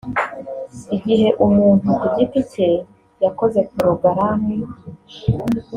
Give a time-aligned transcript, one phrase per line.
[0.95, 2.69] Igihe umuntu ku giti cye
[3.23, 4.53] yakoze porogaramu